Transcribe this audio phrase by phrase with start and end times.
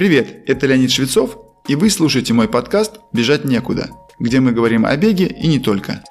[0.00, 1.36] Привет, это Леонид Швецов,
[1.68, 6.02] и вы слушаете мой подкаст «Бежать некуда», где мы говорим о беге и не только.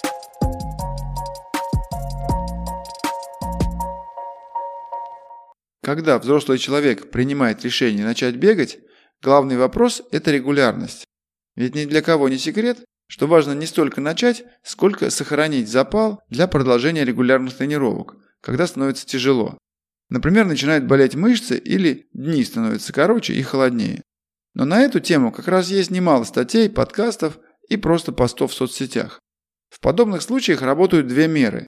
[5.82, 8.78] Когда взрослый человек принимает решение начать бегать,
[9.24, 11.06] главный вопрос– это регулярность.
[11.56, 16.46] Ведь ни для кого не секрет, что важно не столько начать, сколько сохранить запал для
[16.46, 19.58] продолжения регулярных тренировок, когда становится тяжело.
[20.10, 24.02] Например, начинают болеть мышцы или дни становятся короче и холоднее.
[24.56, 27.38] Но на эту тему как раз есть немало статей, подкастов
[27.70, 29.20] и просто постов в соцсетях.
[29.70, 31.68] В подобных случаях работают две меры.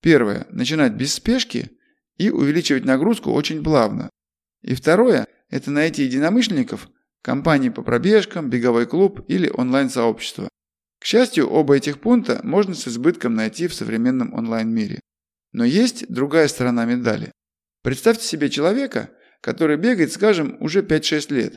[0.00, 1.70] Первое– начинать без спешки
[2.16, 4.08] и увеличивать нагрузку очень плавно.
[4.62, 6.88] И второе– это найти единомышленников,
[7.20, 10.48] компании по пробежкам, беговой клуб или онлайн-сообщество.
[10.98, 15.00] К счастью, оба этих пункта можно с избытком найти в современном онлайн-мире.
[15.52, 17.32] Но есть другая сторона медали.
[17.82, 19.10] Представьте себе человека,
[19.40, 21.56] который бегает, скажем, уже 5-6 лет.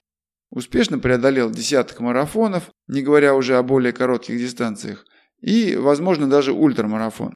[0.49, 5.05] Успешно преодолел десяток марафонов, не говоря уже о более коротких дистанциях,
[5.41, 7.33] и, возможно, даже ультрамарафон.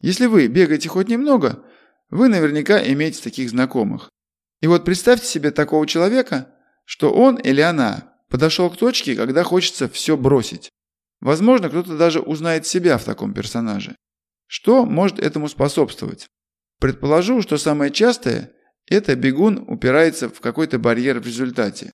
[0.00, 1.64] Если вы бегаете хоть немного,
[2.10, 4.10] вы наверняка имеете таких знакомых.
[4.60, 9.88] И вот представьте себе такого человека, что он или она подошел к точке, когда хочется
[9.88, 10.70] все бросить.
[11.20, 13.96] Возможно, кто-то даже узнает себя в таком персонаже.
[14.46, 16.28] Что может этому способствовать?
[16.80, 18.52] Предположу, что самое частое–
[18.86, 21.92] это бегун упирается в какой-то барьер в результате.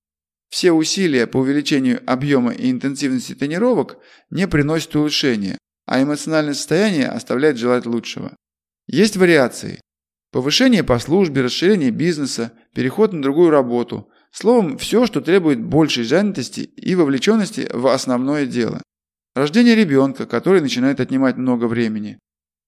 [0.49, 3.97] Все усилия по увеличению объема и интенсивности тренировок
[4.29, 8.35] не приносят улучшения, а эмоциональное состояние оставляет желать лучшего.
[8.87, 9.81] Есть вариации.
[10.31, 14.09] Повышение по службе, расширение бизнеса, переход на другую работу.
[14.31, 18.83] Словом, все, что требует большей занятости и вовлеченности в основное дело.
[19.33, 22.19] Рождение ребенка, который начинает отнимать много времени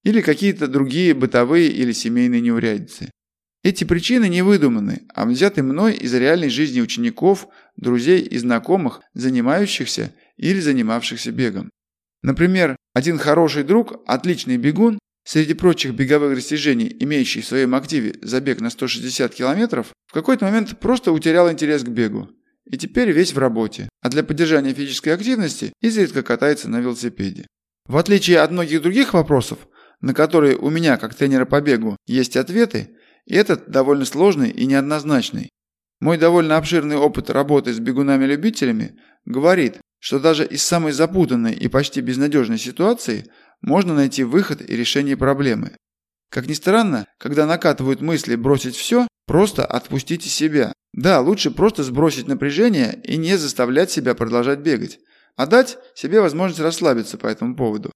[0.08, 3.12] или какие-то другие бытовые или семейные неурядицы.
[3.62, 10.14] Эти причины не выдуманы, а взяты мной из реальной жизни учеников, друзей и знакомых, занимающихся
[10.38, 11.70] или занимавшихся бегом.
[12.24, 18.62] Например, один хороший друг, отличный бегун, среди прочих беговых достижений, имеющий в своем активе забег
[18.62, 22.30] на 160 километров, в какой-то момент просто утерял интерес к бегу.
[22.64, 27.46] И теперь весь в работе, а для поддержания физической активности изредка катается на велосипеде.
[27.88, 29.60] В отличие от многих других вопросов,
[30.02, 35.50] на которые у меня, как тренера по бегу, есть ответы, этот довольно сложный и неоднозначный.
[36.00, 42.02] Мой довольно обширный опыт работы с бегунами-любителями говорит, что даже из самой запутанной и почти
[42.02, 43.26] безнадежной ситуации
[43.62, 45.76] можно найти выход и решение проблемы.
[46.30, 50.74] Как ни странно, когда накатывают мысли бросить все, просто отпустите себя.
[50.94, 55.00] Да, лучше просто сбросить напряжение и не заставлять себя продолжать бегать,
[55.36, 57.92] а дать себе возможность расслабиться по этому поводу.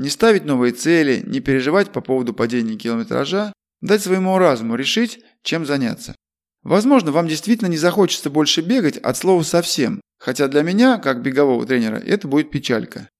[0.00, 3.52] Не ставить новые цели, не переживать по поводу падения километража,
[3.82, 6.16] дать своему разуму решить, чем заняться.
[6.62, 11.66] Возможно, вам действительно не захочется больше бегать от слова совсем, хотя для меня, как бегового
[11.66, 13.10] тренера, это будет печалька.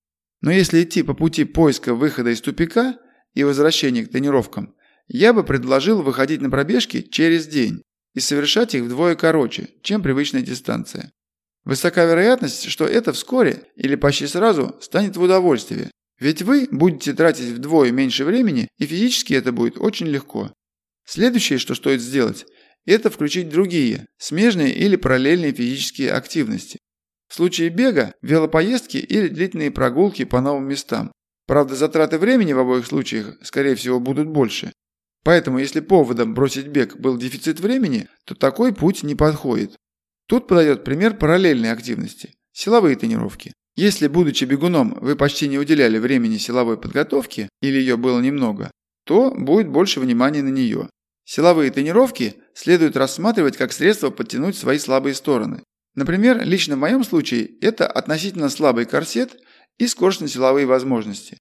[0.41, 2.97] Но если идти по пути поиска выхода из тупика
[3.35, 4.75] и возвращения к тренировкам,
[5.07, 7.83] я бы предложил выходить на пробежки через день
[8.15, 11.13] и совершать их вдвое короче, чем привычная дистанция.
[11.65, 15.91] Высока вероятность, что это вскоре или почти сразу станет в удовольствие,
[16.21, 20.53] ведь вы будете тратить вдвое меньше времени, и физически это будет очень легко.
[21.07, 22.47] Следующее, что стоит сделать,
[22.85, 26.79] это включить другие, смежные или параллельные физические активности.
[27.29, 31.11] В случае бега– велопоездки или длительные прогулки по новым местам.
[31.47, 34.73] Правда, затраты времени в обоих случаях, скорее всего, будут больше.
[35.25, 39.77] Поэтому, если поводом бросить бег был дефицит времени, то такой путь не подходит.
[40.27, 43.53] Тут подойдет пример параллельной активности– силовые тренировки.
[43.81, 48.71] Если, будучи бегуном, вы почти не уделяли времени силовой подготовке или ее было немного,
[49.07, 50.91] то будет больше внимания на нее.
[51.25, 55.63] Силовые тренировки следует рассматривать как средство подтянуть свои слабые стороны.
[55.95, 59.39] Например, лично в моем случае это относительно слабый корсет
[59.79, 61.39] и скоростно-силовые возможности.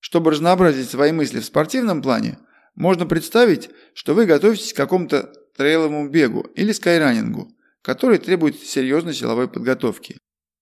[0.00, 2.38] Чтобы разнообразить свои мысли в спортивном плане,
[2.74, 7.52] можно представить, что вы готовитесь к какому-то трейловому бегу или скайранингу,
[7.82, 10.16] который требует серьезной силовой подготовки.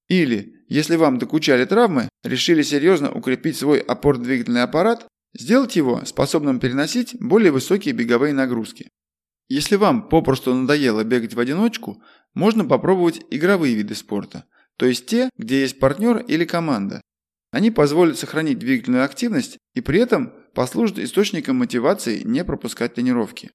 [0.08, 7.16] Или, если вам докучали травмы, решили серьезно укрепить свой опорно-двигательный аппарат, сделать его способным переносить
[7.18, 8.88] более высокие беговые нагрузки.
[9.48, 12.00] Если вам попросту надоело бегать в одиночку,
[12.34, 14.44] можно попробовать игровые виды спорта,
[14.76, 17.00] то есть те, где есть партнер или команда.
[17.50, 23.50] Они позволят сохранить двигательную активность и при этом послужат источником мотивации не пропускать тренировки.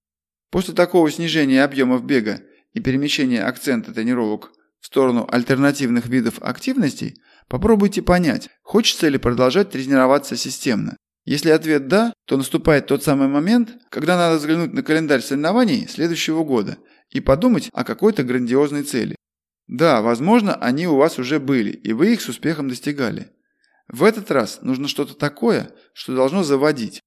[0.51, 2.41] После такого снижения объемов бега
[2.73, 4.51] и перемещения акцента тренировок
[4.85, 10.95] в сторону альтернативных видов активностей, попробуйте понять, хочется ли продолжать тренироваться системно.
[11.23, 16.43] Если ответ «да», то наступает тот самый момент, когда надо взглянуть на календарь соревнований следующего
[16.43, 16.77] года
[17.09, 19.15] и подумать о какой-то грандиозной цели.
[19.65, 23.31] Да, возможно, они у вас уже были, и вы их с успехом достигали.
[23.87, 27.01] В этот раз нужно что-то такое, что должно заводить.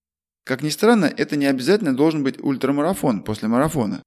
[0.44, 4.02] Как ни странно, это не обязательно должен быть ультрамарафон после марафона.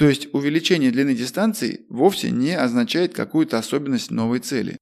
[0.00, 4.78] То есть увеличение длины дистанции вовсе не означает какую-то особенность новой цели.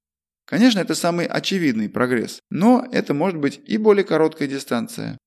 [0.46, 5.18] Конечно, это самый очевидный прогресс, но это может быть и более короткая дистанция.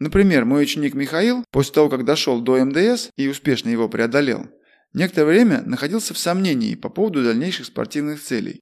[0.00, 4.48] Например, мой ученик Михаил, после того, как дошел до МДС и успешно его преодолел,
[4.92, 8.58] некоторое время находился в сомнении по поводу дальнейших спортивных целей.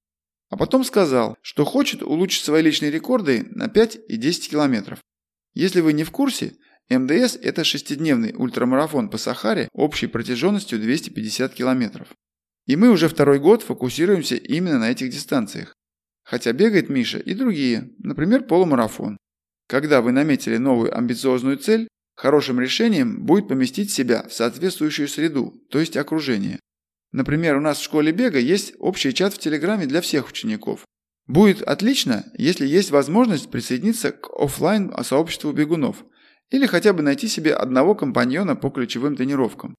[0.51, 4.99] А потом сказал, что хочет улучшить свои личные рекорды на 5 и 10 километров.
[5.55, 6.53] Если вы не в курсе,
[6.91, 12.09] МДС– это шестидневный ультрамарафон по Сахаре общей протяженностью 250 километров.
[12.67, 15.75] И мы уже второй год фокусируемся именно на этих дистанциях.
[16.25, 19.17] Хотя бегает Миша и другие, например, полумарафон.
[19.67, 25.81] Когда вы наметили новую амбициозную цель, хорошим решением будет поместить себя в соответствующую среду, то
[25.81, 26.61] есть окружение.
[27.13, 30.85] Например, у нас в школе бега есть общий чат в Телеграме для всех учеников.
[31.27, 36.05] Будет отлично, если есть возможность присоединиться к офлайн сообществу бегунов
[36.51, 39.75] или хотя бы найти себе одного компаньона по ключевым тренировкам.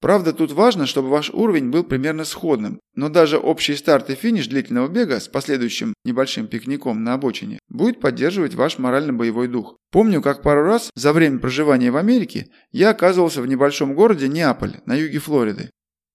[0.00, 4.46] Правда, тут важно, чтобы ваш уровень был примерно сходным, но даже общий старт и финиш
[4.46, 9.76] длительного бега с последующим небольшим пикником на обочине будет поддерживать ваш морально-боевой дух.
[9.90, 14.76] Помню, как пару раз за время проживания в Америке я оказывался в небольшом городе Неаполь
[14.86, 15.70] на юге Флориды.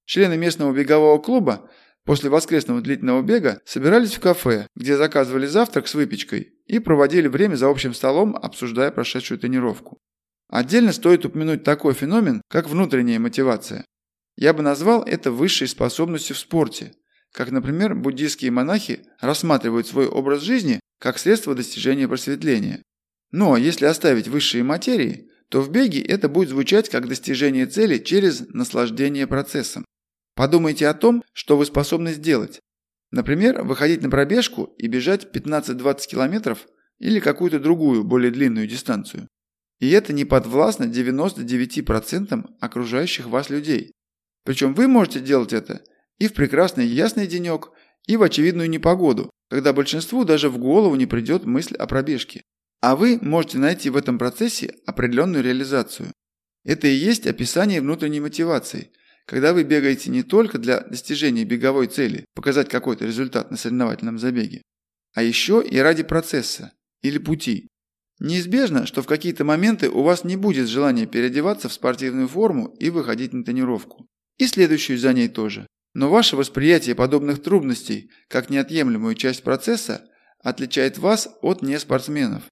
[0.05, 1.69] Члены местного бегового клуба
[2.05, 7.55] после воскресного длительного бега собирались в кафе, где заказывали завтрак с выпечкой и проводили время
[7.55, 9.99] за общим столом, обсуждая прошедшую тренировку.
[10.49, 13.85] Отдельно стоит упомянуть такой феномен, как внутренняя мотивация.
[14.35, 16.93] Я бы назвал это высшей способностью в спорте,
[17.31, 22.83] как, например, буддийские монахи рассматривают свой образ жизни как средство достижения просветления.
[23.31, 28.47] Но если оставить высшие материи, то в беге это будет звучать как достижение цели через
[28.49, 29.85] наслаждение процессом.
[30.35, 32.59] Подумайте о том, что вы способны сделать.
[33.11, 36.67] Например, выходить на пробежку и бежать 15-20 километров
[36.99, 39.27] или какую-то другую, более длинную дистанцию.
[39.79, 43.91] И это не подвластно 99% окружающих вас людей.
[44.43, 45.83] Причем вы можете делать это
[46.19, 47.71] и в прекрасный ясный денек,
[48.05, 52.43] и в очевидную непогоду, когда большинству даже в голову не придет мысль о пробежке.
[52.81, 56.11] А вы можете найти в этом процессе определенную реализацию.
[56.65, 58.91] Это и есть описание внутренней мотивации,
[59.25, 64.61] когда вы бегаете не только для достижения беговой цели, показать какой-то результат на соревновательном забеге,
[65.13, 67.67] а еще и ради процесса или пути.
[68.19, 72.89] Неизбежно, что в какие-то моменты у вас не будет желания переодеваться в спортивную форму и
[72.89, 74.07] выходить на тренировку.
[74.37, 75.67] И следующую за ней тоже.
[75.93, 80.05] Но ваше восприятие подобных трудностей, как неотъемлемую часть процесса,
[80.39, 82.43] отличает вас от неспортсменов.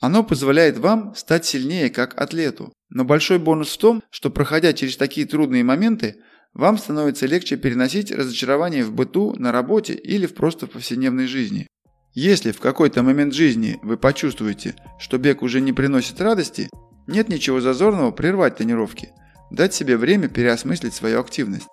[0.00, 2.72] Оно позволяет вам стать сильнее как атлету.
[2.94, 6.16] Но большой бонус в том, что проходя через такие трудные моменты,
[6.54, 11.66] вам становится легче переносить разочарование в быту, на работе или в просто повседневной жизни.
[12.14, 16.70] Если в какой-то момент жизни вы почувствуете, что бег уже не приносит радости,
[17.08, 19.10] нет ничего зазорного прервать тренировки,
[19.50, 21.66] дать себе время переосмыслить свою активность.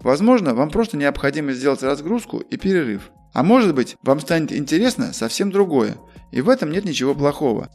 [0.00, 3.10] Возможно, вам просто необходимо сделать разгрузку и перерыв.
[3.34, 5.96] А может быть, вам станет интересно совсем другое,
[6.30, 7.68] и в этом нет ничего плохого.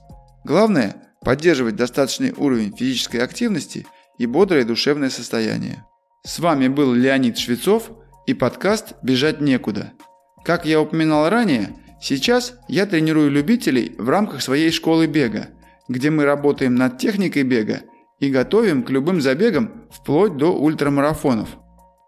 [0.46, 3.86] Главное– поддерживать достаточный уровень физической активности
[4.18, 5.86] и бодрое душевное состояние.
[6.25, 7.92] С вами был Леонид Швецов
[8.28, 9.94] и подкаст «Бежать некуда».
[10.46, 15.51] Как я упоминал ранее, Сейчас я тренирую любителей в рамках своей школы бега,
[15.88, 17.84] где мы работаем над техникой бега
[18.20, 21.48] и готовим к любым забегам вплоть до ультрамарафонов.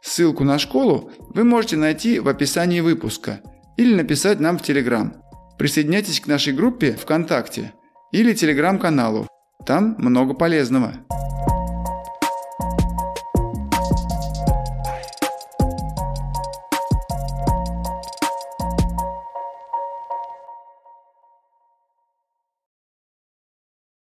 [0.02, 3.40] Ссылку на школу вы можете найти в описании выпуска
[3.78, 5.14] или написать нам в Телеграм.
[5.58, 7.72] Присоединяйтесь к нашей группе ВКонтакте
[8.12, 9.28] или Телеграм-каналу.
[9.66, 10.94] Там много полезного.